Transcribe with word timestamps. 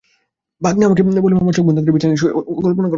ভাগনে 0.61 0.83
আমাকে 0.85 1.01
বলে 1.03 1.35
মামা 1.35 1.51
চোখ 1.51 1.63
বন্ধ 1.65 1.77
করে 1.79 1.91
বিছানায় 1.91 2.17
শুয়ে 2.17 2.31
আছেন 2.31 2.55
কল্পনা 2.57 2.73
করেন। 2.77 2.89